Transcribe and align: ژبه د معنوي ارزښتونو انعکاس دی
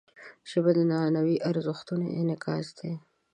ژبه 0.49 0.71
د 0.77 0.79
معنوي 0.91 1.37
ارزښتونو 1.49 2.05
انعکاس 2.19 2.67
دی 2.79 2.91